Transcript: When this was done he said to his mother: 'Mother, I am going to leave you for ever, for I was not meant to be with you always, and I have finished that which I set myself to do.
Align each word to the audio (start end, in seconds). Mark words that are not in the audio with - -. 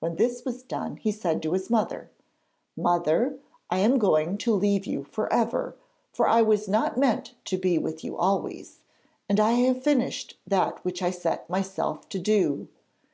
When 0.00 0.16
this 0.16 0.46
was 0.46 0.62
done 0.62 0.96
he 0.96 1.12
said 1.12 1.42
to 1.42 1.52
his 1.52 1.68
mother: 1.68 2.10
'Mother, 2.74 3.38
I 3.68 3.80
am 3.80 3.98
going 3.98 4.38
to 4.38 4.54
leave 4.54 4.86
you 4.86 5.04
for 5.04 5.30
ever, 5.30 5.76
for 6.10 6.26
I 6.26 6.40
was 6.40 6.68
not 6.68 6.96
meant 6.96 7.34
to 7.44 7.58
be 7.58 7.76
with 7.76 8.02
you 8.02 8.16
always, 8.16 8.80
and 9.28 9.38
I 9.38 9.50
have 9.50 9.82
finished 9.84 10.38
that 10.46 10.82
which 10.86 11.02
I 11.02 11.10
set 11.10 11.50
myself 11.50 12.08
to 12.08 12.18
do. 12.18 12.68